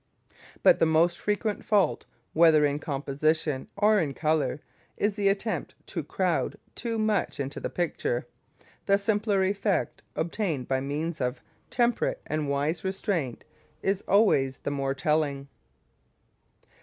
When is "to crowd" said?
5.93-6.57